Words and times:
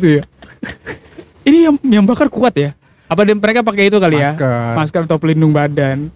Iya. 0.00 0.22
Ini 1.44 1.58
yang 1.68 1.74
yang 1.84 2.04
bakar 2.04 2.28
kuat 2.28 2.56
ya? 2.56 2.76
Apa 3.10 3.26
mereka 3.26 3.66
pakai 3.66 3.90
itu 3.90 3.98
kali 3.98 4.20
ya? 4.20 4.32
Masker. 4.32 4.74
Masker 4.76 5.02
atau 5.08 5.18
pelindung 5.18 5.50
badan. 5.50 6.12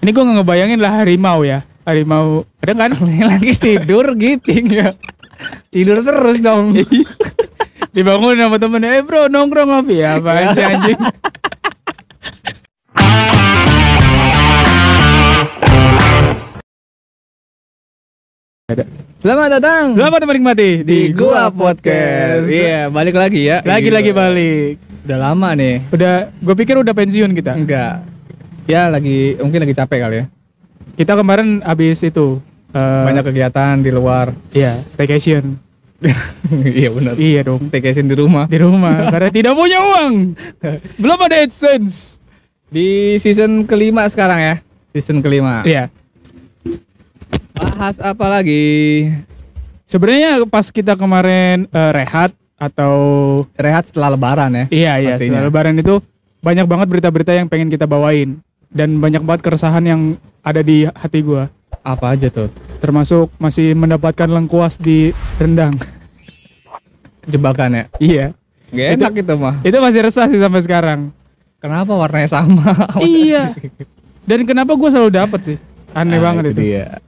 Ini 0.00 0.08
gue 0.08 0.22
nggak 0.22 0.36
ngebayangin 0.40 0.80
lah 0.80 1.04
harimau 1.04 1.44
ya. 1.44 1.60
Harimau 1.84 2.48
ada 2.64 2.72
kan? 2.72 2.90
lagi 3.30 3.52
tidur 3.58 4.16
giting 4.16 4.66
ya. 4.70 4.96
Tidur 5.68 6.00
terus 6.00 6.40
dong. 6.40 6.72
Dibangun 7.94 8.38
sama 8.38 8.56
temennya, 8.62 9.02
eh 9.02 9.02
bro 9.02 9.26
nongkrong 9.26 9.66
ngopi 9.66 9.98
ya 9.98 10.22
apa 10.22 10.54
sih 10.54 10.62
Selamat 19.20 19.58
datang 19.58 19.90
Selamat 19.98 20.22
menikmati 20.22 20.86
di 20.86 21.10
Gua 21.10 21.50
Podcast. 21.50 22.46
Iya, 22.46 22.86
balik 22.86 23.18
lagi 23.18 23.50
ya. 23.50 23.66
Lagi-lagi 23.66 24.14
balik. 24.14 24.78
Udah 25.02 25.18
lama 25.18 25.58
nih. 25.58 25.82
Udah, 25.90 26.30
gue 26.38 26.54
pikir 26.54 26.78
udah 26.78 26.94
pensiun 26.94 27.34
kita. 27.34 27.58
Enggak. 27.58 28.06
Ya 28.70 28.86
lagi 28.86 29.34
mungkin 29.42 29.66
lagi 29.66 29.74
capek 29.74 29.98
kali 30.06 30.16
ya. 30.22 30.24
Kita 30.94 31.18
kemarin 31.18 31.58
habis 31.66 31.98
itu 32.06 32.38
eh, 32.70 33.04
Banyak 33.10 33.26
kegiatan 33.26 33.74
di 33.82 33.90
luar. 33.90 34.30
Iya, 34.54 34.86
staycation. 34.86 35.58
iya 36.78 36.94
benar. 36.94 37.18
Iya 37.18 37.40
dong. 37.42 37.66
Staycation 37.66 38.06
di 38.06 38.14
rumah. 38.14 38.46
Di 38.46 38.58
rumah 38.62 39.10
karena 39.10 39.34
tidak 39.34 39.58
punya 39.58 39.82
uang. 39.82 40.38
Belum 40.94 41.18
ada 41.18 41.42
AdSense. 41.42 42.22
Di 42.70 43.18
season 43.18 43.66
kelima 43.66 44.06
sekarang 44.06 44.38
ya. 44.38 44.54
Season 44.94 45.18
kelima. 45.18 45.66
Iya. 45.66 45.90
Bahas 47.80 47.96
apa 47.96 48.28
lagi? 48.28 49.08
Sebenarnya 49.88 50.44
pas 50.44 50.68
kita 50.68 51.00
kemarin 51.00 51.64
eh, 51.64 51.92
rehat 51.96 52.28
atau 52.60 52.92
Rehat 53.56 53.88
setelah 53.88 54.12
lebaran 54.12 54.52
ya. 54.52 54.64
iya 54.68 54.92
iya 55.00 55.08
Pastinya. 55.16 55.40
setelah 55.40 55.42
lebaran 55.48 55.80
itu 55.80 55.94
banyak 56.44 56.68
banget 56.68 56.86
berita-berita 56.92 57.32
yang 57.32 57.48
pengen 57.48 57.72
kita 57.72 57.88
bawain 57.88 58.36
dan 58.68 59.00
banyak 59.00 59.24
banget 59.24 59.40
keresahan 59.40 59.80
yang 59.80 60.00
ada 60.44 60.60
di 60.60 60.84
hati 60.84 61.24
gua. 61.24 61.48
Apa 61.80 62.12
aja 62.12 62.28
tuh? 62.28 62.52
Termasuk 62.84 63.32
masih 63.40 63.72
mendapatkan 63.72 64.28
lengkuas 64.28 64.76
di 64.76 65.16
rendang. 65.40 65.72
Jebakan 67.24 67.80
ya. 67.80 67.84
iya. 67.96 68.26
Gak 68.70 68.88
enak 69.00 69.12
itu 69.24 69.34
mah. 69.40 69.54
Itu 69.64 69.80
masih 69.80 70.04
resah 70.04 70.28
sih 70.28 70.36
sampai 70.36 70.60
sekarang. 70.60 71.00
Kenapa 71.56 71.96
warnanya 71.96 72.28
sama? 72.28 72.76
iya. 73.00 73.56
Dan 74.28 74.44
kenapa 74.44 74.76
gua 74.76 74.92
selalu 74.92 75.16
dapet 75.16 75.40
sih? 75.48 75.56
Aneh 75.96 76.20
Ah, 76.20 76.28
banget 76.28 76.52
itu. 76.52 76.60
Dia. 76.60 77.00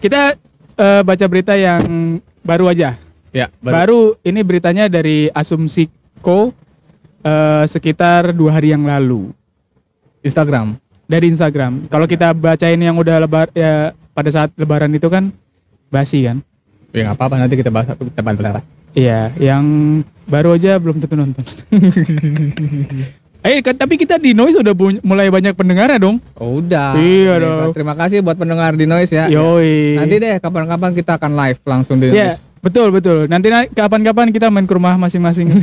Kita 0.00 0.32
eh, 0.80 1.02
baca 1.04 1.26
berita 1.28 1.52
yang 1.54 2.16
baru 2.40 2.72
aja. 2.72 2.96
Ya, 3.30 3.52
baru. 3.60 3.74
Baru 3.76 4.00
ini 4.24 4.40
beritanya 4.42 4.88
dari 4.88 5.28
Asumsiko 5.30 6.56
eh, 7.22 7.64
sekitar 7.68 8.32
dua 8.32 8.56
hari 8.56 8.72
yang 8.72 8.88
lalu 8.88 9.30
Instagram. 10.24 10.80
dari 11.04 11.26
Instagram. 11.28 11.90
Kalau 11.90 12.06
kita 12.08 12.32
bacain 12.32 12.80
yang 12.80 12.96
udah 12.96 13.20
lebar 13.20 13.52
ya 13.52 13.92
pada 14.14 14.30
saat 14.30 14.50
Lebaran 14.56 14.90
itu 14.94 15.10
kan 15.10 15.34
basi 15.92 16.24
kan? 16.24 16.40
Ya 16.96 17.06
nggak 17.06 17.18
apa-apa 17.18 17.36
nanti 17.38 17.58
kita 17.60 17.70
bahas 17.70 17.92
kita 17.94 18.22
bahas. 18.24 18.64
Iya, 18.94 19.30
yang 19.38 19.64
baru 20.26 20.58
aja 20.58 20.74
belum 20.78 20.98
tentu 20.98 21.14
nonton. 21.14 21.44
eh, 23.42 23.60
kan, 23.60 23.72
tapi 23.72 23.96
kita 23.96 24.16
di 24.16 24.32
Noise 24.32 24.60
udah 24.60 24.74
mulai 25.00 25.28
banyak 25.28 25.56
pendengar 25.56 25.88
ya 25.88 25.98
dong. 25.98 26.20
Oh, 26.36 26.60
udah. 26.60 26.94
Iya 26.94 27.32
Oke, 27.34 27.42
dong. 27.42 27.72
Terima 27.72 27.94
kasih 27.94 28.20
buat 28.20 28.36
pendengar 28.36 28.74
di 28.74 28.84
Noise 28.84 29.12
ya. 29.12 29.24
Yoi. 29.28 29.96
Nanti 29.96 30.14
deh 30.16 30.36
kapan-kapan 30.38 30.90
kita 30.92 31.16
akan 31.16 31.32
live 31.32 31.60
langsung 31.64 31.96
di 31.96 32.12
Ya, 32.12 32.32
Noise. 32.32 32.40
betul 32.60 32.88
betul. 32.92 33.18
Nanti 33.26 33.48
na- 33.48 33.66
kapan-kapan 33.66 34.28
kita 34.28 34.48
main 34.48 34.64
ke 34.64 34.74
rumah 34.74 34.96
masing-masing. 34.96 35.48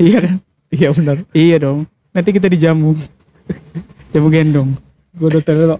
iya 0.00 0.18
kan? 0.20 0.36
Iya 0.72 0.88
benar. 0.92 1.16
Iya 1.30 1.56
dong. 1.60 1.84
Nanti 2.12 2.30
kita 2.32 2.48
dijamu. 2.48 2.96
Jamu 4.12 4.28
gendong. 4.28 4.76
Gue 5.16 5.28
udah 5.28 5.42
tahu 5.44 5.76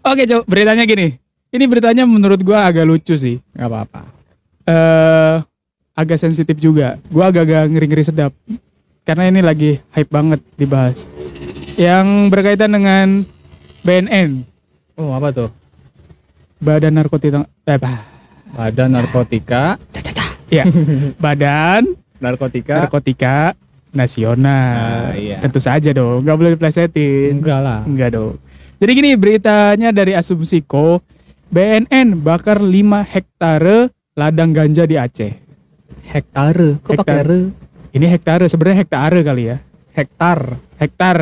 Oke, 0.00 0.24
coba 0.24 0.42
beritanya 0.48 0.84
gini. 0.88 1.20
Ini 1.50 1.64
beritanya 1.66 2.04
menurut 2.08 2.40
gua 2.40 2.70
agak 2.70 2.88
lucu 2.88 3.18
sih. 3.18 3.36
nggak 3.52 3.68
apa-apa. 3.68 4.02
Eh 4.64 5.36
agak 5.92 6.16
sensitif 6.16 6.56
juga. 6.56 6.96
Gua 7.12 7.28
agak-agak 7.28 7.68
ngeri-ngeri 7.68 8.04
sedap. 8.06 8.32
Karena 9.10 9.26
ini 9.26 9.42
lagi 9.42 9.74
hype 9.90 10.06
banget 10.06 10.38
dibahas. 10.54 11.10
Yang 11.74 12.30
berkaitan 12.30 12.70
dengan 12.70 13.26
BNN, 13.82 14.46
Oh 14.94 15.10
apa 15.10 15.34
tuh? 15.34 15.50
Badan 16.62 16.94
Narkotika 16.94 17.42
eh 17.66 17.74
bah. 17.74 18.06
Badan 18.54 18.94
narkotika, 18.94 19.82
Ya, 20.46 20.62
Badan 21.26 21.98
narkotika. 22.22 22.86
Narkotika 22.86 23.58
Nasional. 23.90 25.10
Ah, 25.10 25.18
iya. 25.18 25.42
Tentu 25.42 25.58
saja 25.58 25.90
dong, 25.90 26.22
nggak 26.22 26.36
boleh 26.38 26.52
diplesetin. 26.54 27.42
Enggak 27.42 27.66
lah. 27.66 27.82
Enggak 27.82 28.14
dong. 28.14 28.38
Jadi 28.78 28.90
gini 28.94 29.10
beritanya 29.18 29.90
dari 29.90 30.14
Asumsiko, 30.14 31.02
BNN 31.50 32.22
bakar 32.22 32.62
5 32.62 32.70
hektare 33.10 33.90
ladang 34.14 34.54
ganja 34.54 34.86
di 34.86 34.94
Aceh. 34.94 35.34
Hektare. 36.06 36.78
Kok 36.78 36.94
pakai 37.02 37.18
Hektar. 37.18 37.26
re? 37.26 37.40
Ini 37.90 38.06
hektare 38.06 38.46
sebenarnya 38.46 38.86
hektare 38.86 39.20
kali 39.20 39.42
ya. 39.50 39.56
Hektar. 39.92 40.58
Hektar. 40.78 41.16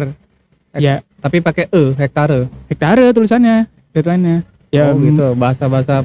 Hek- 0.73 0.79
Ya, 0.79 0.95
Tapi 1.19 1.41
pakai 1.41 1.67
e, 1.67 1.97
hektare. 1.97 2.47
hektare 2.69 3.11
tulisannya, 3.11 3.67
deadline-nya. 3.91 4.45
Ya, 4.69 4.93
oh 4.93 4.95
mm, 4.95 5.05
gitu, 5.11 5.27
bahasa-bahasa 5.35 6.05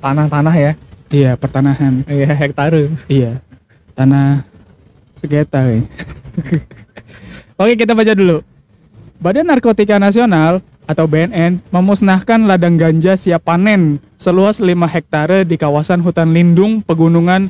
tanah-tanah 0.00 0.54
ya. 0.56 0.72
Iya, 1.12 1.36
pertanahan. 1.36 2.02
Iya, 2.08 2.32
hektare. 2.32 2.88
Iya. 3.06 3.38
Tanah 3.94 4.42
segeta 5.14 5.62
kayaknya. 5.62 5.86
Oke, 7.60 7.72
kita 7.78 7.92
baca 7.94 8.12
dulu. 8.12 8.42
Badan 9.20 9.46
Narkotika 9.46 10.00
Nasional 10.02 10.58
atau 10.84 11.06
BNN 11.06 11.62
memusnahkan 11.70 12.44
ladang 12.44 12.76
ganja 12.76 13.14
siap 13.14 13.46
panen 13.46 14.02
seluas 14.18 14.58
5 14.58 14.68
hektare 14.84 15.46
di 15.46 15.54
kawasan 15.54 16.02
hutan 16.02 16.34
lindung 16.34 16.84
pegunungan 16.84 17.48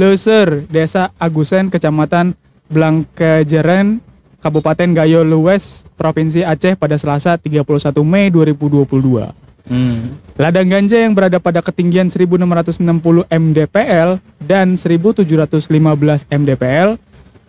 Leser, 0.00 0.64
Desa 0.72 1.12
Agusen, 1.20 1.68
Kecamatan 1.68 2.32
Blangkejeren, 2.72 4.00
Kabupaten 4.40 4.96
Gayo 4.96 5.20
Luwes, 5.20 5.84
Provinsi 6.00 6.40
Aceh 6.40 6.72
pada 6.80 6.96
Selasa 6.96 7.36
31 7.36 7.68
Mei 8.00 8.32
2022. 8.32 9.28
Hmm. 9.68 10.16
Ladang 10.40 10.72
ganja 10.72 10.96
yang 10.96 11.12
berada 11.12 11.36
pada 11.36 11.60
ketinggian 11.60 12.08
1660 12.08 12.80
mdpl 13.28 14.16
dan 14.40 14.80
1715 14.80 15.68
mdpl 16.32 16.96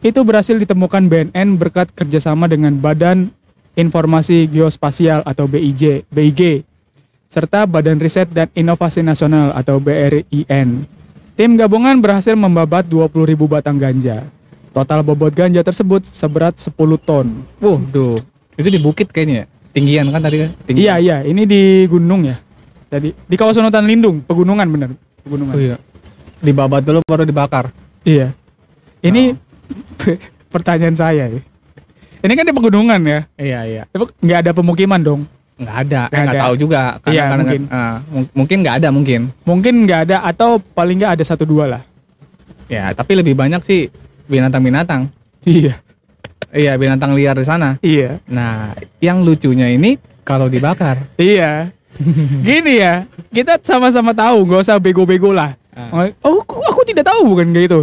itu 0.04 0.20
berhasil 0.28 0.60
ditemukan 0.60 1.08
BNN 1.08 1.56
berkat 1.56 1.88
kerjasama 1.96 2.52
dengan 2.52 2.76
Badan 2.76 3.32
Informasi 3.80 4.52
Geospasial 4.52 5.24
atau 5.24 5.48
BIJ, 5.48 6.04
BIG, 6.12 6.68
serta 7.32 7.64
Badan 7.64 8.04
Riset 8.04 8.28
dan 8.36 8.52
Inovasi 8.52 9.00
Nasional 9.00 9.56
atau 9.56 9.80
BRIN. 9.80 11.00
Tim 11.36 11.56
gabungan 11.56 11.98
berhasil 12.04 12.36
membabat 12.36 12.86
20.000 12.88 13.36
batang 13.48 13.80
ganja. 13.80 14.28
Total 14.72 15.00
bobot 15.04 15.32
ganja 15.36 15.60
tersebut 15.64 16.04
seberat 16.08 16.56
10 16.56 16.72
ton. 17.04 17.28
Wuh, 17.60 17.80
tuh. 17.92 18.20
Itu 18.56 18.68
di 18.68 18.80
bukit 18.80 19.12
kayaknya 19.12 19.44
ya. 19.44 19.46
Tinggian 19.72 20.12
kan 20.12 20.20
tadi 20.20 20.38
kan? 20.44 20.52
Iya 20.68 21.00
iya, 21.00 21.18
ini 21.24 21.48
di 21.48 21.88
gunung 21.88 22.28
ya. 22.28 22.36
Tadi 22.92 23.16
di 23.16 23.36
kawasan 23.40 23.72
hutan 23.72 23.88
lindung, 23.88 24.20
pegunungan 24.28 24.68
bener, 24.68 24.90
pegunungan. 25.24 25.56
Oh 25.56 25.62
iya. 25.64 25.78
Dibabat 26.44 26.84
dulu 26.84 27.00
baru 27.08 27.24
dibakar. 27.24 27.72
Iya. 28.04 28.36
Ini 29.00 29.32
pertanyaan 30.54 30.96
saya. 31.00 31.32
ya. 31.32 31.40
Ini 32.22 32.34
kan 32.36 32.44
di 32.44 32.54
pegunungan 32.54 33.00
ya. 33.08 33.20
Iya, 33.40 33.60
iya. 33.64 33.84
Tapi 33.88 34.12
nggak 34.20 34.40
ada 34.44 34.52
pemukiman 34.52 35.00
dong. 35.00 35.22
Nggak 35.62 35.78
ada. 35.78 36.02
Nggak 36.10 36.18
Eh, 36.18 36.26
nggak 36.26 36.42
tahu 36.42 36.56
juga. 36.58 36.82
Karena, 36.98 37.14
Iya, 37.14 37.24
karena 37.24 37.44
mungkin. 37.44 37.62
mung- 38.10 38.32
mungkin 38.34 38.58
nggak 38.60 38.76
ada 38.82 38.90
mungkin. 38.90 39.22
Mungkin 39.46 39.74
nggak 39.86 40.02
ada 40.10 40.18
atau 40.26 40.58
paling 40.58 40.98
nggak 40.98 41.14
ada 41.16 41.24
satu 41.24 41.46
dua 41.46 41.66
lah. 41.70 41.82
Ya, 42.66 42.90
tapi 42.92 43.14
lebih 43.14 43.38
banyak 43.38 43.62
sih 43.62 43.94
binatang-binatang. 44.26 45.12
Iya. 45.44 45.78
Iya, 46.52 46.74
binatang 46.76 47.14
liar 47.14 47.38
di 47.38 47.46
sana. 47.46 47.78
Iya. 47.80 48.18
Nah, 48.26 48.74
yang 48.98 49.22
lucunya 49.22 49.70
ini 49.70 49.96
kalau 50.24 50.48
dibakar. 50.48 50.98
Iya. 51.16 51.70
Gini 52.42 52.80
ya, 52.80 53.06
kita 53.30 53.60
sama-sama 53.62 54.12
tahu, 54.12 54.48
nggak 54.48 54.62
usah 54.64 54.80
bego-bego 54.80 55.30
lah. 55.30 55.54
Ah. 55.72 56.10
Oh, 56.24 56.40
aku, 56.40 56.58
aku 56.64 56.82
tidak 56.84 57.06
tahu 57.06 57.28
bukan 57.28 57.52
kayak 57.52 57.66
gitu. 57.68 57.80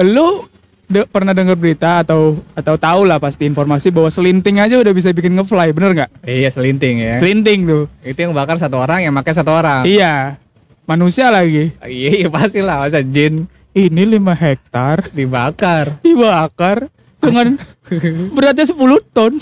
Lu 0.00 0.46
de- 0.90 1.06
pernah 1.06 1.30
dengar 1.30 1.54
berita 1.54 2.02
atau 2.02 2.42
atau 2.52 2.74
tahu 2.74 3.06
lah 3.06 3.16
pasti 3.16 3.46
informasi 3.46 3.88
bahwa 3.88 4.10
selinting 4.10 4.58
aja 4.58 4.74
udah 4.76 4.90
bisa 4.90 5.14
bikin 5.14 5.38
ngefly, 5.38 5.70
bener 5.70 5.90
nggak? 5.94 6.10
Iya, 6.26 6.50
selinting 6.50 6.98
ya. 6.98 7.14
Selinting 7.22 7.64
tuh. 7.64 7.84
Itu 8.02 8.18
yang 8.18 8.34
bakar 8.34 8.58
satu 8.58 8.82
orang, 8.82 9.06
yang 9.06 9.14
pakai 9.14 9.32
satu 9.32 9.54
orang. 9.54 9.86
Iya. 9.86 10.36
Manusia 10.84 11.30
lagi. 11.30 11.70
Iya, 11.86 12.26
iya 12.26 12.28
pasti 12.28 12.58
lah. 12.58 12.82
Masa 12.82 12.98
jin 13.00 13.46
Ini 13.70 14.02
5 14.18 14.34
hektar 14.34 15.14
dibakar. 15.14 16.02
dibakar 16.02 16.90
dengan 17.22 17.54
beratnya 18.34 18.66
10 18.66 18.74
ton. 19.14 19.38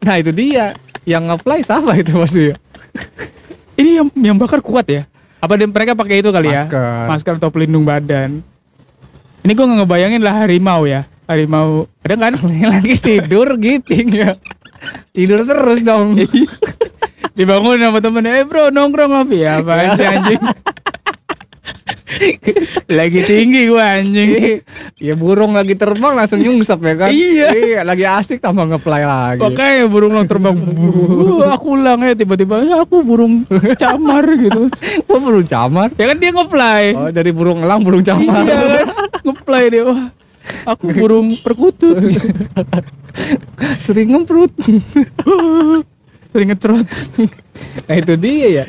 Nah, 0.00 0.16
itu 0.16 0.32
dia. 0.32 0.72
Yang 1.04 1.22
nge-fly 1.28 1.60
siapa 1.60 1.92
itu 2.00 2.16
pasti 2.16 2.42
ya? 2.50 2.54
Ini 3.76 3.90
yang 4.00 4.08
yang 4.16 4.36
bakar 4.40 4.64
kuat 4.64 4.88
ya? 4.88 5.04
Apa 5.44 5.60
mereka 5.60 5.92
pakai 5.92 6.24
itu 6.24 6.32
kali 6.32 6.48
ya? 6.48 6.64
Masker. 6.64 7.04
Masker 7.12 7.34
atau 7.36 7.50
pelindung 7.52 7.84
badan. 7.84 8.40
Ini 9.46 9.54
gue 9.54 9.62
nggak 9.62 9.78
ngebayangin 9.86 10.22
lah 10.26 10.42
harimau 10.42 10.90
ya. 10.90 11.06
Harimau, 11.30 11.86
ada 12.02 12.18
kan? 12.18 12.34
lagi 12.74 12.98
tidur 12.98 13.54
giting 13.62 14.10
ya. 14.10 14.34
Tidur 15.14 15.46
terus 15.46 15.86
dong. 15.86 16.18
Dibangun 17.38 17.78
sama 17.78 18.02
temennya, 18.02 18.42
eh 18.42 18.44
bro 18.48 18.74
nongkrong 18.74 19.06
ngopi 19.06 19.46
ya 19.46 19.62
apa 19.62 19.94
sih 19.94 20.02
anjing? 20.02 20.42
Lagi 22.98 23.20
tinggi 23.26 23.66
gua 23.68 23.98
anjing. 23.98 24.62
ya 25.06 25.14
burung 25.18 25.52
lagi 25.52 25.74
terbang 25.74 26.14
langsung 26.14 26.38
nyungsep 26.40 26.78
ya 26.80 26.94
kan. 26.94 27.10
Iya. 27.10 27.82
lagi 27.82 28.04
asik 28.06 28.38
tambah 28.38 28.66
ngeplay 28.66 29.02
lagi. 29.02 29.42
Makanya 29.42 29.86
burung 29.90 30.14
lang 30.14 30.26
terbang. 30.30 30.54
Aku 31.54 31.76
ulang 31.76 32.00
ya 32.06 32.14
tiba-tiba 32.14 32.62
ya 32.62 32.82
aku 32.86 33.02
burung 33.02 33.44
camar 33.76 34.24
gitu. 34.38 34.70
Wah 35.10 35.18
burung 35.18 35.46
camar. 35.46 35.90
Ya 35.98 36.04
kan 36.14 36.16
dia 36.18 36.30
nge-fly. 36.32 36.84
Oh 36.94 37.10
dari 37.10 37.30
burung 37.34 37.62
elang 37.62 37.82
burung 37.82 38.02
camar. 38.06 38.42
Iya 38.42 38.58
kan? 38.58 38.86
Nge-fly 39.26 39.64
dia. 39.68 39.82
Wah, 39.82 40.06
aku 40.64 40.86
burung 40.94 41.34
perkutut. 41.36 41.98
Sering 43.84 44.14
ngemprut. 44.14 44.52
Sering 46.32 46.48
ngecerot. 46.52 46.86
nah 47.88 47.94
itu 47.96 48.14
dia 48.14 48.46
ya. 48.52 48.64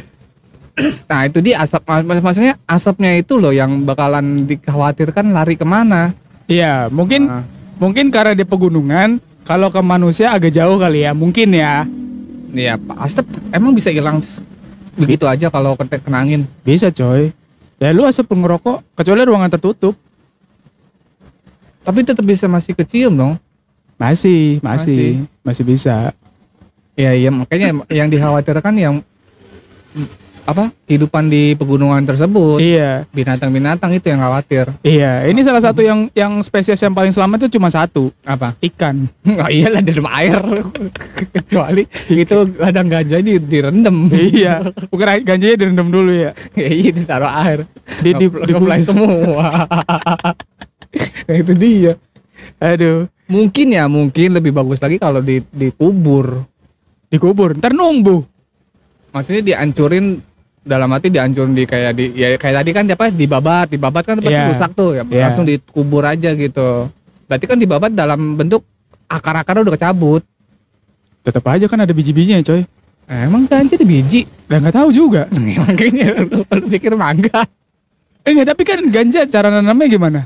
Nah 1.10 1.26
itu 1.26 1.42
dia 1.42 1.60
asap 1.60 1.84
mak- 1.84 2.24
maksudnya 2.24 2.54
asapnya 2.64 3.18
itu 3.18 3.36
loh 3.36 3.52
yang 3.52 3.84
bakalan 3.84 4.46
dikhawatirkan 4.46 5.30
lari 5.30 5.58
ke 5.58 5.66
mana. 5.66 6.14
Iya, 6.48 6.88
mungkin 6.88 7.28
Ah. 7.28 7.44
mungkin 7.76 8.08
karena 8.08 8.32
dia 8.32 8.48
pegunungan, 8.48 9.20
kalau 9.44 9.68
ke 9.68 9.82
manusia 9.84 10.32
agak 10.32 10.54
jauh 10.54 10.80
kali 10.80 11.04
ya, 11.04 11.12
mungkin 11.12 11.52
ya. 11.52 11.84
Iya 12.48 12.80
Pak 12.80 12.98
asap 13.04 13.26
emang 13.52 13.76
bisa 13.76 13.92
hilang 13.92 14.24
begitu 14.96 15.28
aja 15.28 15.52
kalau 15.52 15.76
kena 15.76 16.24
angin. 16.24 16.48
Bisa 16.64 16.88
coy. 16.88 17.36
Ya 17.78 17.92
lu 17.92 18.08
asap 18.08 18.32
ngerokok 18.32 18.96
kecuali 18.96 19.22
ruangan 19.28 19.52
tertutup. 19.52 19.94
Tapi 21.88 22.04
tetap 22.04 22.28
bisa 22.28 22.52
masih 22.52 22.76
kecium 22.76 23.16
dong. 23.16 23.34
Masih, 23.96 24.60
masih, 24.60 25.24
masih, 25.40 25.64
bisa. 25.64 26.12
Iya 27.00 27.16
iya 27.16 27.30
makanya 27.32 27.88
yang 27.88 28.12
dikhawatirkan 28.12 28.74
yang 28.76 29.00
apa 30.48 30.72
kehidupan 30.88 31.28
di 31.28 31.60
pegunungan 31.60 32.08
tersebut 32.08 32.64
Iya, 32.64 33.04
binatang-binatang 33.12 33.92
itu 33.92 34.08
yang 34.08 34.24
khawatir 34.24 34.72
iya. 34.80 35.28
Ini 35.28 35.44
salah 35.44 35.60
satu 35.60 35.84
yang 35.84 36.08
yang 36.16 36.40
spesies 36.40 36.80
yang 36.80 36.96
paling 36.96 37.12
selamat 37.12 37.46
itu 37.46 37.60
cuma 37.60 37.68
satu, 37.68 38.16
apa 38.24 38.56
ikan. 38.64 39.12
oh 39.44 39.50
iyalah 39.52 39.84
di 39.84 39.92
dalam 39.92 40.08
air 40.08 40.40
kecuali 41.36 41.84
itu 42.08 42.38
kadang 42.56 42.88
gajah 42.88 43.20
di 43.20 43.34
direndam 43.44 44.08
iya, 44.16 44.64
bukan 44.88 45.20
ganjanya 45.28 45.56
direndam 45.60 45.92
dulu 45.92 46.16
ya. 46.16 46.32
iya 46.56 46.92
ditaruh 46.96 47.32
air 47.44 47.60
di, 48.00 48.16
di, 48.16 48.26
di 48.32 48.52
di 48.56 48.82
semua 48.88 49.68
nah, 51.28 51.36
itu 51.44 51.54
dia 51.54 51.94
Aduh, 52.58 53.10
mungkin 53.26 53.74
ya 53.74 53.90
mungkin 53.90 54.30
lebih 54.32 54.54
bagus 54.54 54.78
lagi 54.78 54.98
kalau 54.98 55.20
di 55.20 55.42
dikubur 55.44 56.46
dikubur. 57.08 57.58
Ntar 57.58 57.74
numbuh. 57.74 58.22
maksudnya 59.10 59.42
dihancurin 59.42 60.22
dalam 60.62 60.92
arti 60.94 61.10
dihancurin 61.10 61.56
di 61.56 61.64
kayak 61.64 61.92
di 61.96 62.12
ya 62.14 62.36
kayak 62.36 62.62
tadi 62.62 62.70
kan 62.70 62.84
apa 62.86 63.08
dibabat 63.10 63.72
dibabat 63.72 64.04
kan 64.04 64.20
pasti 64.20 64.36
Iya. 64.36 64.52
rusak 64.52 64.72
tuh 64.76 64.94
ya 64.94 65.04
Iya. 65.04 65.24
langsung 65.26 65.48
dikubur 65.48 66.04
aja 66.04 66.36
gitu 66.36 66.92
berarti 67.26 67.46
kan 67.48 67.58
dibabat 67.58 67.92
dalam 67.96 68.36
bentuk 68.36 68.62
akar-akarnya 69.08 69.64
udah 69.66 69.76
kecabut 69.76 70.22
Tetap 71.24 71.44
aja 71.44 71.68
kan 71.68 71.84
ada 71.84 71.92
biji-bijinya 71.92 72.40
coy. 72.40 72.64
Eh, 73.08 73.20
emang 73.28 73.44
ganja 73.48 73.76
di 73.76 73.84
biji 73.84 74.24
Lah 74.48 74.64
nggak 74.64 74.76
tahu 74.76 74.90
juga. 74.92 75.28
makanya 75.68 76.24
lu, 76.24 76.44
lu 76.44 76.66
pikir 76.72 76.96
mangga 76.96 77.44
Eh 78.24 78.32
enggak, 78.32 78.56
tapi 78.56 78.64
kan 78.64 78.80
ganja 78.88 79.24
cara 79.28 79.48
nanamnya 79.48 79.88
gimana? 79.88 80.20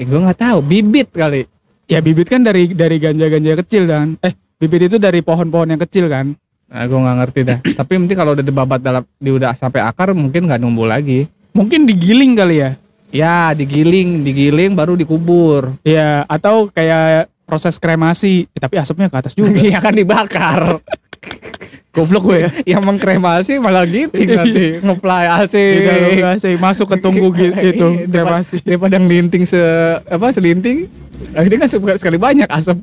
Eh 0.00 0.04
gue 0.04 0.16
nggak 0.18 0.40
tahu 0.40 0.58
bibit 0.60 1.12
kali 1.12 1.44
Ya 1.84 1.98
bibit 1.98 2.24
kan 2.24 2.40
dari 2.40 2.70
dari 2.70 2.96
ganja-ganja 2.96 3.58
kecil 3.58 3.82
kan. 3.84 4.14
Eh, 4.22 4.30
bibit 4.56 4.86
itu 4.86 4.96
dari 4.96 5.20
pohon-pohon 5.20 5.68
yang 5.68 5.80
kecil 5.80 6.06
kan. 6.06 6.38
nah, 6.64 6.86
gue 6.86 6.94
nggak 6.96 7.16
ngerti 7.18 7.40
dah 7.42 7.58
tapi 7.82 7.98
mungkin 7.98 8.14
kalau 8.14 8.32
udah 8.32 8.46
dibabat 8.46 8.78
dalam 8.78 9.02
di 9.12 9.28
udah 9.28 9.52
sampai 9.52 9.82
akar 9.82 10.14
mungkin 10.14 10.46
nggak 10.46 10.58
numbuh 10.58 10.86
lagi 10.86 11.26
Mungkin 11.50 11.82
digiling 11.82 12.32
kali 12.32 12.62
ya. 12.62 12.70
ya 13.10 13.50
digiling 13.52 14.22
digiling 14.22 14.72
baru 14.72 14.94
dikubur 14.94 15.74
Ya, 15.82 16.22
atau 16.24 16.70
kayak 16.70 17.26
proses 17.42 17.74
kremasi, 17.74 18.46
Eh, 18.46 18.60
tapi 18.62 18.78
asapnya 18.78 19.10
ke 19.10 19.18
atas 19.18 19.34
juga. 19.34 19.50
Iya 19.60 19.82
kan 19.82 19.90
dibakar 19.92 20.78
Goblok 21.90 22.22
gue 22.30 22.38
ya. 22.46 22.50
yang 22.78 22.82
mengkremasi 22.86 23.58
malah 23.58 23.82
giting 23.82 24.30
nanti 24.30 24.78
ngeplay 24.78 25.26
AC 25.26 25.54
dalam 25.82 26.38
AC 26.38 26.44
masuk 26.54 26.86
ke 26.86 26.96
tunggu 27.02 27.34
gitu 27.38 27.50
itu 27.58 27.86
Iya, 27.86 28.06
daripada, 28.06 28.38
kremasi. 28.40 28.54
daripada 28.66 28.96
ngelinting 29.02 29.42
se 29.42 29.60
apa 30.06 30.30
selinting 30.30 30.86
ini 31.34 31.54
kan 31.58 31.66
sekali 31.66 31.98
sekali 31.98 32.16
banyak 32.16 32.46
asap 32.46 32.78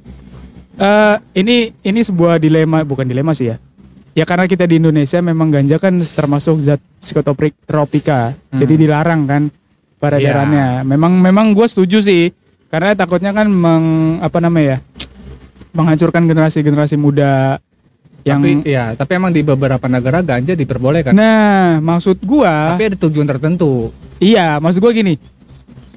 Eh, 0.77 1.15
ini 1.41 1.73
ini 1.81 2.05
sebuah 2.05 2.37
dilema, 2.37 2.85
bukan 2.85 3.09
dilema 3.09 3.33
sih 3.33 3.49
ya. 3.49 3.57
Ya 4.13 4.25
karena 4.29 4.45
kita 4.45 4.69
di 4.69 4.77
Indonesia 4.77 5.17
memang 5.21 5.49
ganja 5.49 5.81
kan 5.81 5.97
termasuk 6.01 6.61
zat 6.61 6.81
psikotropik 7.01 7.53
tropika. 7.65 8.33
Jadi 8.53 8.85
dilarang 8.85 9.25
kan 9.25 9.49
peredarannya. 9.97 10.85
Memang 10.85 11.17
memang 11.17 11.53
gue 11.57 11.65
setuju 11.65 12.01
sih. 12.01 12.29
Karena 12.69 12.93
takutnya 12.93 13.33
kan 13.33 13.49
meng, 13.49 13.85
apa 14.21 14.37
namanya 14.37 14.77
ya? 14.77 14.79
menghancurkan 15.77 16.25
generasi-generasi 16.25 16.97
muda 16.97 17.61
yang 18.25 18.41
tapi 18.41 18.51
ya 18.65 18.85
tapi 18.97 19.11
emang 19.15 19.31
di 19.31 19.41
beberapa 19.45 19.85
negara 19.85 20.19
ganja 20.25 20.57
diperbolehkan. 20.57 21.13
Nah, 21.15 21.79
maksud 21.79 22.19
gua 22.25 22.75
tapi 22.75 22.93
ada 22.93 22.97
tujuan 22.97 23.27
tertentu. 23.27 23.91
Iya, 24.17 24.57
maksud 24.57 24.81
gua 24.81 24.91
gini. 24.91 25.19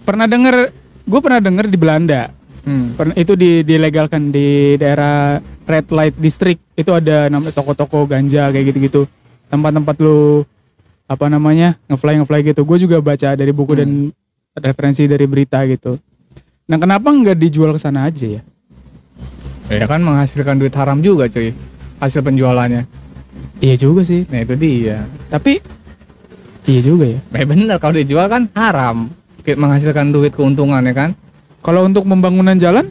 Pernah 0.04 0.26
denger 0.26 0.72
gue 1.10 1.20
pernah 1.20 1.40
denger 1.42 1.66
di 1.66 1.78
Belanda. 1.78 2.30
Hmm. 2.62 2.94
Pernah- 2.94 3.16
itu 3.18 3.34
di 3.34 3.66
dilegalkan 3.66 4.30
di 4.30 4.78
daerah 4.78 5.42
red 5.66 5.90
light 5.90 6.14
district. 6.20 6.62
Itu 6.78 6.94
ada 6.94 7.26
namanya 7.26 7.56
toko-toko 7.56 8.06
ganja 8.06 8.52
kayak 8.54 8.74
gitu-gitu. 8.74 9.10
Tempat-tempat 9.50 9.96
lu 9.98 10.46
apa 11.10 11.26
namanya 11.26 11.74
ngefly 11.90 12.22
ngefly 12.22 12.40
gitu. 12.46 12.62
Gue 12.62 12.78
juga 12.78 13.02
baca 13.02 13.34
dari 13.34 13.50
buku 13.50 13.72
dan 13.74 13.90
referensi 14.54 15.10
dari 15.10 15.26
berita 15.26 15.66
gitu. 15.66 15.98
Nah 16.70 16.78
kenapa 16.78 17.10
nggak 17.10 17.34
dijual 17.34 17.74
ke 17.74 17.80
sana 17.82 18.06
aja 18.06 18.38
ya? 18.38 18.42
Ya 19.70 19.86
kan 19.86 20.02
menghasilkan 20.02 20.58
duit 20.58 20.74
haram 20.74 20.98
juga 21.02 21.30
cuy 21.30 21.54
hasil 22.00 22.24
penjualannya. 22.24 22.88
Iya 23.60 23.76
juga 23.76 24.02
sih. 24.02 24.24
Nah 24.32 24.40
itu 24.42 24.56
dia. 24.56 25.04
Tapi 25.28 25.60
iya 26.66 26.80
juga 26.80 27.04
ya. 27.06 27.20
Eh 27.36 27.44
bener 27.46 27.76
kalau 27.76 27.94
dijual 27.94 28.26
kan 28.26 28.48
haram. 28.56 29.12
Kayak 29.44 29.60
menghasilkan 29.60 30.12
duit 30.12 30.32
keuntungan 30.32 30.80
ya 30.84 30.92
kan? 30.96 31.10
Kalau 31.60 31.84
untuk 31.84 32.08
pembangunan 32.08 32.56
jalan 32.56 32.88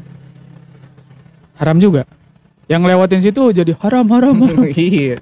haram 1.58 1.78
juga. 1.82 2.06
Yang 2.70 2.82
lewatin 2.86 3.22
situ 3.26 3.44
jadi 3.50 3.74
haram 3.82 4.06
haram, 4.14 4.38
haram. 4.46 4.66
iya. 4.70 5.18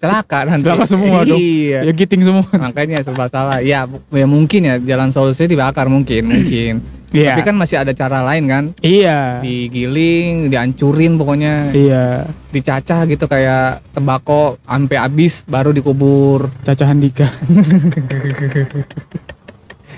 Celaka 0.00 0.48
nanti. 0.48 0.64
Celaka 0.64 0.84
semua 0.88 1.24
dong. 1.24 1.40
Iya. 1.40 1.88
Ya 1.88 1.92
giting 1.96 2.22
semua. 2.24 2.44
Makanya 2.52 3.00
serba 3.04 3.28
salah. 3.28 3.60
Ya, 3.64 3.84
ya 4.12 4.26
mungkin 4.28 4.60
ya 4.68 4.74
jalan 4.80 5.12
solusinya 5.12 5.48
dibakar 5.48 5.88
mungkin 5.88 6.28
mungkin 6.28 6.80
Iya. 7.10 7.34
tapi 7.34 7.42
kan 7.42 7.54
masih 7.54 7.76
ada 7.76 7.90
cara 7.90 8.22
lain 8.22 8.44
kan? 8.46 8.64
Iya. 8.78 9.42
Digiling 9.42 10.46
dihancurin 10.46 11.14
pokoknya. 11.14 11.70
Iya. 11.70 12.30
Dicacah 12.48 13.02
gitu 13.04 13.24
kayak 13.24 13.82
tembakau 13.90 14.54
sampai 14.62 14.96
habis 14.96 15.42
baru 15.44 15.70
dikubur. 15.70 16.54
Caca 16.62 16.84
Handika 16.84 17.26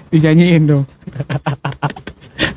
Dinyanyiin 0.09 0.62
dong. 0.66 0.85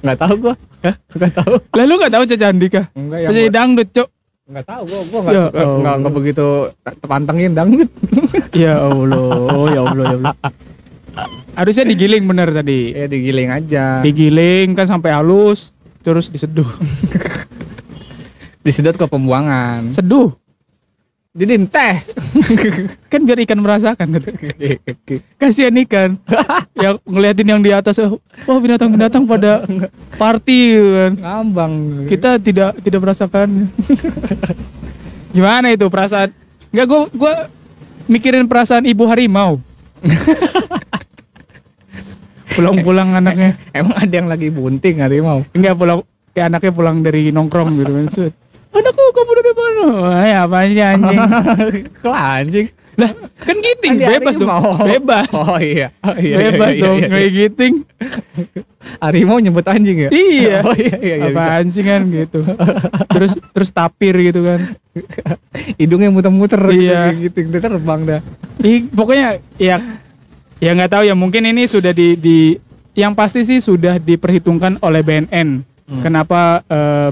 Nggak 0.02 0.18
tahu 0.18 0.34
gua. 0.42 0.56
Hah? 0.82 0.96
nggak 1.12 1.32
tahu. 1.34 1.54
Lalu 1.74 1.94
gak 1.98 2.14
tahu 2.14 2.24
Caca 2.26 2.46
Handika 2.46 2.82
enggak 2.94 3.20
ya 3.20 3.28
Penyanyi 3.28 3.50
dangdut 3.50 3.90
cok 3.92 4.10
nggak 4.46 4.66
tahu 4.70 4.82
gua 4.86 5.02
gua 5.10 5.20
nggak 5.20 5.34
Ya 5.34 5.44
suka- 5.50 5.78
nggak 5.82 5.96
nggak 5.98 6.14
begitu 6.14 6.46
terpantengin 6.86 7.52
dangdut. 7.52 7.90
Ya 8.54 8.74
Allah 8.78 9.66
Ya 9.74 9.82
Allah 9.82 10.06
ya 10.06 10.18
Allah 10.22 10.36
Harusnya 11.56 11.88
digiling 11.88 12.28
bener 12.28 12.52
tadi. 12.52 12.92
Ya 12.92 13.08
digiling 13.08 13.50
aja. 13.52 14.04
Digiling 14.04 14.76
kan 14.76 14.88
sampai 14.88 15.16
halus 15.16 15.76
Terus 16.06 16.30
diseduh. 16.30 16.70
Disedot 18.66 18.94
ke 18.94 19.06
pembuangan. 19.10 19.90
Seduh. 19.90 20.38
Jadi 21.36 21.66
teh. 21.68 21.96
Kan 23.12 23.28
biar 23.28 23.42
ikan 23.44 23.60
merasakan 23.60 24.08
gitu. 24.16 24.30
Kasihan 25.42 25.76
ikan. 25.84 26.16
Yang 26.78 26.96
ngeliatin 27.04 27.50
yang 27.50 27.60
di 27.60 27.74
atas 27.74 28.00
oh, 28.00 28.22
binatang-binatang 28.62 29.28
pada 29.28 29.68
party 30.16 30.80
kan. 30.80 31.12
Ngambang. 31.20 31.74
Kita 32.08 32.40
tidak 32.40 32.80
tidak 32.80 33.00
merasakan. 33.04 33.68
Gimana 35.36 35.76
itu 35.76 35.92
perasaan? 35.92 36.32
Nggak 36.72 36.86
gue 36.88 37.02
gue 37.20 37.34
mikirin 38.08 38.48
perasaan 38.48 38.88
ibu 38.88 39.04
harimau 39.04 39.60
pulang-pulang 42.54 43.10
anaknya 43.18 43.58
emang 43.74 43.98
ada 43.98 44.14
yang 44.14 44.30
lagi 44.30 44.48
bunting 44.54 45.02
harimau 45.02 45.42
enggak 45.56 45.74
pulang 45.74 46.00
kayak 46.36 46.52
anaknya 46.54 46.72
pulang 46.76 46.98
dari 47.02 47.34
nongkrong 47.34 47.70
gitu 47.80 47.92
kan 47.92 48.06
anakku 48.76 49.04
kamu 49.16 49.32
dari 49.40 49.54
mana 49.56 49.88
ya 50.28 50.38
apa 50.46 50.58
sih 50.68 50.84
anjing 50.84 51.20
kok 52.04 52.16
anjing 52.16 52.68
lah 52.96 53.12
kan 53.44 53.58
giting 53.60 53.94
dia 54.00 54.08
bebas 54.16 54.36
dong 54.40 54.48
harimau. 54.48 54.88
bebas 54.88 55.32
oh 55.36 55.60
iya, 55.60 55.88
Oh, 56.00 56.16
iya 56.16 56.36
bebas 56.48 56.72
iya, 56.76 56.82
dong 56.84 56.98
iya, 57.00 57.08
kayak 57.12 57.32
giting 57.34 57.74
Harimau 59.02 59.42
nyebut 59.42 59.66
anjing 59.66 60.08
ya? 60.08 60.10
Iya. 60.14 60.58
Oh 60.70 60.76
iya 60.78 60.96
iya, 61.02 61.16
iya 61.18 61.28
bisa. 61.30 61.42
Apaan 61.42 61.66
sih 61.74 61.84
kan 61.84 62.02
gitu. 62.10 62.40
terus 63.12 63.34
terus 63.52 63.70
tapir 63.74 64.14
gitu 64.14 64.46
kan. 64.46 64.60
Hidungnya 65.82 66.14
muter-muter 66.14 66.62
Iya. 66.70 67.12
gitu, 67.18 67.42
gitu, 67.44 67.50
gitu 67.50 67.66
terbang 67.66 68.02
dah. 68.06 68.22
Ih, 68.62 68.86
pokoknya 68.94 69.42
ya 69.58 69.82
ya 70.60 70.72
nggak 70.76 70.92
tahu 70.92 71.04
ya 71.08 71.16
mungkin 71.18 71.44
ini 71.48 71.68
sudah 71.68 71.92
di, 71.92 72.16
di 72.16 72.38
yang 72.96 73.12
pasti 73.12 73.44
sih 73.44 73.60
sudah 73.60 74.00
diperhitungkan 74.00 74.80
oleh 74.80 75.04
BNN. 75.04 75.62
Hmm. 75.86 76.02
Kenapa 76.02 76.64
eh, 76.66 77.12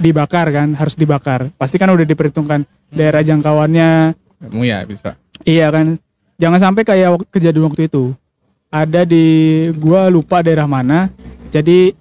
dibakar 0.00 0.48
kan? 0.50 0.72
Harus 0.72 0.96
dibakar. 0.96 1.52
Pasti 1.60 1.76
kan 1.76 1.92
udah 1.92 2.08
diperhitungkan 2.08 2.64
daerah 2.88 3.20
jangkauannya. 3.20 4.16
Kamu 4.40 4.64
ya 4.64 4.82
bisa. 4.88 5.20
Iya 5.44 5.68
kan. 5.68 6.00
Jangan 6.40 6.60
sampai 6.60 6.82
kayak 6.88 7.28
kejadian 7.28 7.68
waktu 7.68 7.92
itu. 7.92 8.16
Ada 8.72 9.04
di 9.04 9.68
gua 9.76 10.08
lupa 10.08 10.40
daerah 10.40 10.64
mana. 10.64 11.12
Jadi 11.50 11.92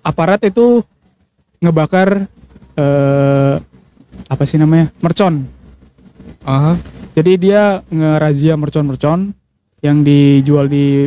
aparat 0.00 0.40
itu 0.48 0.80
ngebakar 1.60 2.24
eh 2.74 3.54
apa 4.30 4.42
sih 4.46 4.56
namanya? 4.56 4.88
Mercon. 5.02 5.44
Aha. 6.46 6.99
Jadi 7.20 7.36
dia 7.36 7.84
ngerazia 7.92 8.56
mercon-mercon 8.56 9.36
yang 9.84 10.00
dijual 10.00 10.72
di 10.72 11.04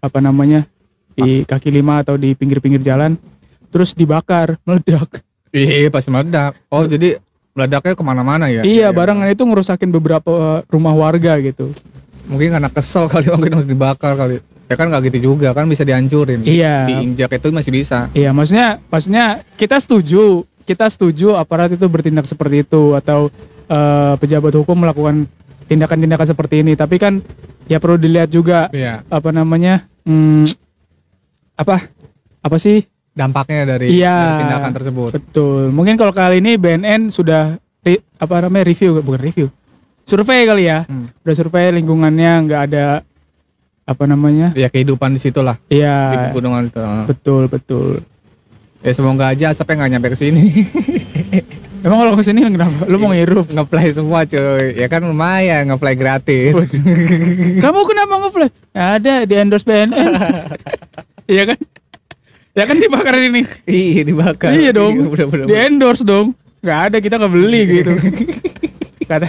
apa 0.00 0.16
namanya 0.24 0.64
di 1.12 1.44
kaki 1.44 1.68
lima 1.68 2.00
atau 2.00 2.16
di 2.16 2.32
pinggir-pinggir 2.32 2.80
jalan, 2.80 3.20
terus 3.68 3.92
dibakar, 3.92 4.56
meledak. 4.64 5.20
Iya 5.52 5.92
pasti 5.92 6.08
meledak. 6.08 6.56
Oh 6.72 6.88
jadi 6.88 7.20
meledaknya 7.52 7.92
ke 7.92 8.00
mana-mana 8.00 8.48
ya? 8.48 8.64
iya, 8.64 8.88
barangan 8.96 9.28
itu 9.28 9.44
ngerusakin 9.44 9.92
beberapa 9.92 10.64
rumah 10.72 10.96
warga 10.96 11.36
gitu. 11.44 11.68
Mungkin 12.32 12.56
karena 12.56 12.72
kesel 12.72 13.04
kali 13.12 13.28
itu 13.28 13.36
harus 13.36 13.68
dibakar 13.68 14.16
kali. 14.16 14.40
Ya 14.72 14.74
kan 14.80 14.88
nggak 14.88 15.12
gitu 15.12 15.36
juga 15.36 15.52
kan 15.52 15.68
bisa 15.68 15.84
dihancurin. 15.84 16.48
Iya. 16.48 16.88
Diinjak 16.88 17.28
itu 17.28 17.52
masih 17.52 17.76
bisa. 17.76 18.08
Iya, 18.16 18.32
maksudnya 18.32 18.80
maksudnya 18.88 19.44
kita 19.60 19.76
setuju, 19.76 20.48
kita 20.64 20.88
setuju 20.88 21.36
aparat 21.36 21.76
itu 21.76 21.84
bertindak 21.92 22.24
seperti 22.24 22.64
itu 22.64 22.96
atau 22.96 23.28
eh, 23.68 24.14
pejabat 24.16 24.56
hukum 24.56 24.80
melakukan 24.80 25.28
tindakan-tindakan 25.72 26.28
seperti 26.28 26.60
ini. 26.60 26.72
Tapi 26.74 26.96
kan 26.96 27.18
ya 27.64 27.78
perlu 27.78 27.96
dilihat 27.96 28.28
juga 28.28 28.68
Iya. 28.68 29.00
apa 29.06 29.30
namanya 29.30 29.88
hmm, 30.02 30.44
apa 31.54 31.88
apa 32.38 32.56
sih 32.58 32.84
Dampaknya 33.12 33.68
dari, 33.68 33.92
Iya. 33.92 34.16
dari 34.16 34.40
tindakan 34.42 34.72
tersebut. 34.72 35.10
betul 35.12 35.68
mungkin 35.68 35.94
kalau 35.94 36.10
kali 36.10 36.38
ini 36.38 36.56
BNN 36.56 37.08
sudah 37.08 37.54
ri- 37.80 38.00
apa 38.14 38.40
namanya 38.40 38.64
review 38.64 38.98
bukan 38.98 39.20
review 39.20 39.46
survei 40.02 40.42
kali 40.42 40.64
ya 40.64 40.82
Hmm. 40.82 41.12
udah 41.18 41.34
survei 41.34 41.68
lingkungannya 41.72 42.32
nggak 42.42 42.62
ada 42.66 43.04
apa 43.84 44.04
namanya 44.06 44.50
Ya 44.52 44.66
kehidupan 44.66 45.12
di 45.12 45.20
situ 45.20 45.38
lah 45.38 45.60
di 45.62 45.76
iya 45.76 46.26
pegunungan 46.26 46.66
itu. 46.66 46.80
betul 47.06 47.42
betul 47.46 48.00
Ya 48.80 48.90
semoga 48.90 49.28
aja 49.28 49.52
asapnya 49.52 49.78
nggak 49.78 49.90
nyampe 49.92 50.08
ke 50.08 50.18
sini. 50.18 50.42
emang 51.82 51.98
kalau 52.04 52.14
ke 52.14 52.24
sini 52.24 52.44
kenapa? 52.44 52.84
Lu 52.86 52.96
mau 53.00 53.10
ngirup 53.10 53.48
ngeplay 53.48 53.88
semua 53.90 54.28
cuy. 54.28 54.76
Ya 54.76 54.86
kan 54.86 55.02
lumayan 55.02 55.66
ngeplay 55.72 55.94
gratis. 55.96 56.54
kamu 57.64 57.80
kenapa 57.88 58.14
Nggak 58.72 58.90
ada 59.00 59.14
di 59.24 59.34
endorse 59.36 59.66
BNN 59.66 59.92
iya 61.32 61.42
kan? 61.48 61.58
Ya 62.52 62.64
kan 62.68 62.76
dibakar 62.76 63.16
ini. 63.16 63.42
Iya 63.64 64.02
dibakar. 64.04 64.52
iya 64.52 64.70
dong. 64.76 65.08
Udah, 65.08 65.26
di 65.48 65.54
endorse 65.56 66.04
dong. 66.04 66.36
Nggak 66.60 66.80
ada 66.88 66.96
kita 67.00 67.14
nggak 67.16 67.32
beli 67.32 67.60
gitu. 67.80 67.92
Kata 69.10 69.28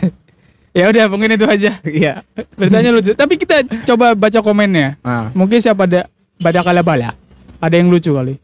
ya 0.75 0.85
udah 0.91 1.05
mungkin 1.07 1.39
itu 1.39 1.45
aja. 1.47 1.79
Iya. 1.87 2.27
beritanya 2.59 2.91
lucu. 2.91 3.15
Tapi 3.15 3.39
kita 3.39 3.63
coba 3.87 4.13
baca 4.13 4.39
komennya. 4.43 4.99
Ah. 5.01 5.31
mungkin 5.31 5.63
siapa 5.63 5.87
ada 5.87 6.11
pada 6.39 6.59
kala 6.59 6.83
bala 6.83 7.15
ada 7.63 7.75
yang 7.75 7.87
lucu 7.87 8.11
kali. 8.11 8.35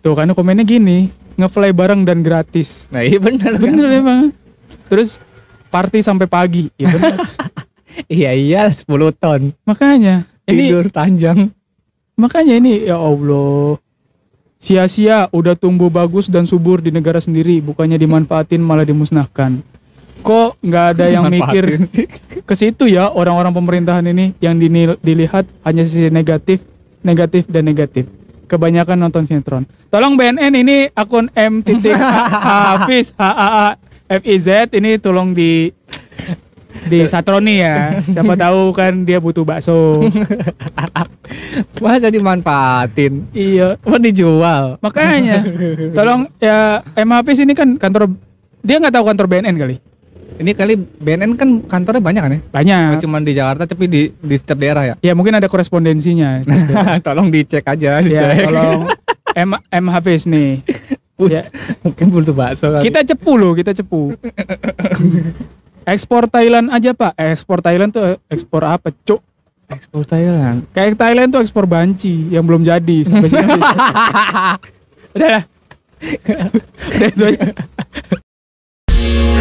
Tuh 0.00 0.12
kan 0.12 0.28
komennya 0.32 0.64
gini 0.64 1.25
ngefly 1.36 1.70
bareng 1.72 2.02
dan 2.02 2.24
gratis. 2.24 2.88
Nah 2.90 3.04
iya 3.04 3.20
bener 3.20 3.56
kan. 3.56 3.62
bener 3.62 3.88
emang. 3.92 4.20
Terus 4.88 5.20
party 5.68 6.00
sampai 6.00 6.26
pagi. 6.26 6.72
Ya 6.76 6.90
bener. 6.90 7.16
Iya 8.12 8.36
iya 8.36 8.62
10 8.68 8.84
ton. 9.16 9.56
makanya 9.64 10.28
ini 10.44 10.68
Tidur 10.68 10.92
panjang. 10.92 11.48
makanya 12.12 12.60
ini 12.60 12.84
ya 12.84 13.00
Allah. 13.00 13.80
Sia-sia 14.60 15.32
udah 15.32 15.56
tumbuh 15.56 15.88
bagus 15.88 16.28
dan 16.28 16.44
subur 16.44 16.84
di 16.84 16.92
negara 16.92 17.24
sendiri. 17.24 17.56
Bukannya 17.64 17.96
dimanfaatin 17.96 18.60
malah 18.60 18.84
dimusnahkan. 18.84 19.64
Kok 20.20 20.60
nggak 20.60 20.84
ada 20.92 21.08
yang 21.08 21.24
mikir 21.32 21.88
ke 22.44 22.54
situ 22.56 22.84
ya 22.84 23.08
orang-orang 23.08 23.56
pemerintahan 23.56 24.04
ini? 24.12 24.36
Yang 24.44 24.54
dilihat 25.00 25.44
hanya 25.64 25.82
sisi 25.88 26.12
negatif, 26.12 26.64
negatif 27.00 27.48
dan 27.48 27.64
negatif. 27.64 28.04
Kebanyakan 28.46 28.96
nonton 28.98 29.26
sinetron. 29.26 29.66
Tolong 29.90 30.14
BNN 30.14 30.54
ini 30.54 30.86
akun 30.94 31.26
M 31.34 31.66
titik 31.66 31.94
Hafiz 32.46 33.10
H 33.14 33.22
A 33.22 33.48
A 33.50 33.68
F 34.06 34.22
I 34.22 34.36
Z 34.38 34.70
ini 34.70 35.02
tolong 35.02 35.34
di 35.34 35.74
di 36.86 37.02
satroni 37.10 37.58
ya. 37.58 37.98
Siapa 37.98 38.38
tahu 38.46 38.70
kan 38.70 39.02
dia 39.02 39.18
butuh 39.18 39.42
bakso. 39.42 40.06
Masa 41.82 42.06
dimanfaatin? 42.06 43.26
iya, 43.34 43.74
Mau 43.82 43.98
dijual? 43.98 44.78
makanya 44.78 45.42
tolong 45.90 46.30
ya 46.38 46.86
M 46.94 47.10
Hafiz 47.10 47.42
ini 47.42 47.52
kan 47.56 47.74
kantor 47.74 48.14
dia 48.62 48.78
nggak 48.78 48.94
tahu 48.94 49.04
kantor 49.10 49.26
BNN 49.26 49.56
kali. 49.58 49.76
Ini 50.36 50.52
kali 50.52 50.74
BNN 50.76 51.32
kan 51.34 51.48
kantornya 51.64 52.02
banyak 52.02 52.22
kan 52.22 52.32
ya? 52.32 52.40
Banyak. 52.52 52.88
Nggak 52.92 53.02
cuma 53.02 53.16
di 53.20 53.32
Jakarta 53.32 53.62
tapi 53.64 53.84
di 53.86 54.02
di 54.10 54.34
setiap 54.34 54.58
daerah 54.58 54.82
ya. 54.84 54.94
Ya 55.00 55.12
mungkin 55.14 55.32
ada 55.32 55.46
korespondensinya. 55.46 56.42
Tolong 57.06 57.30
dicek 57.30 57.64
aja, 57.64 57.98
ya, 57.98 58.04
dicek. 58.04 58.46
tolong 58.46 58.90
M 59.32 59.50
M 59.72 59.86
Hafiz 59.88 60.24
nih. 60.24 60.60
Ya, 61.16 61.48
Mungkin 61.80 62.12
butuh 62.12 62.36
bakso 62.36 62.68
kali. 62.68 62.92
kita 62.92 63.00
cepu 63.00 63.40
loh, 63.40 63.56
kita 63.56 63.72
cepu. 63.72 64.12
ekspor 65.88 66.28
Thailand 66.28 66.68
aja 66.68 66.92
pak, 66.92 67.16
ekspor 67.16 67.64
Thailand 67.64 67.88
tuh 67.88 68.20
ekspor 68.28 68.68
apa, 68.68 68.92
cuk? 68.92 69.24
ekspor 69.66 70.04
Thailand. 70.04 70.68
Kayak 70.76 71.00
Thailand 71.00 71.32
tuh 71.32 71.40
ekspor 71.40 71.64
banci 71.64 72.28
yang 72.28 72.44
belum 72.44 72.62
jadi 72.62 73.08
sampai 73.08 73.32
sini. 73.32 73.48
Udah 75.16 75.28
lah. 75.40 75.42
Udah 76.92 77.08
itu 77.08 77.22
aja. 77.24 77.48
Yeah. 79.06 79.36